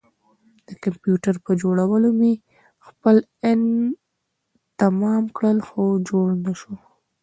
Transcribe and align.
د 0.67 0.69
کمپيوټر 0.83 1.35
پر 1.45 1.53
جوړولو 1.61 2.09
مې 2.19 2.33
خپل 2.87 3.15
ان 3.47 3.59
تمام 4.81 5.23
کړ 5.37 5.55
خو 5.67 5.83
جوړ 6.09 6.27
نه 6.45 6.53
شو. 6.59 6.73